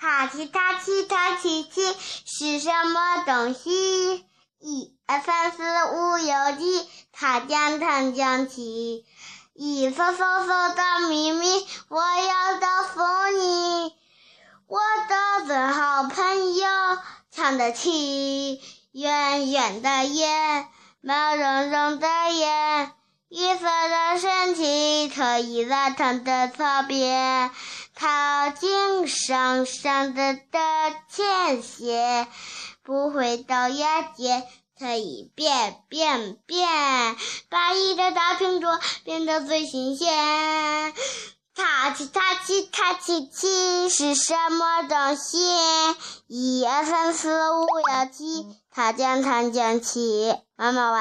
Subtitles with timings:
[0.00, 1.82] 塔起塔起塔起起
[2.24, 4.24] 是什么东西？
[4.58, 9.04] 一二三四五六七，塔将塔将起，
[9.52, 13.02] 一封封封的秘密，我要告诉
[13.36, 13.94] 你，
[14.66, 16.66] 我的最好朋友
[17.30, 18.58] 唱得起，
[18.92, 20.66] 圆圆的眼，
[21.02, 22.90] 毛茸茸的眼，
[23.28, 27.50] 绿色的身体，可以在长的草边，
[27.94, 30.58] 它经上上的的
[31.08, 32.26] 前鞋。
[32.82, 34.44] 不会到牙尖，
[34.78, 36.66] 可以变变变，
[37.48, 40.92] 把一个大苹果变得最新鲜。
[41.54, 45.38] 塔起塔起塔起起是什么东西？
[46.26, 50.34] 一二三四五六七，它将它将起。
[50.56, 50.98] 妈妈完。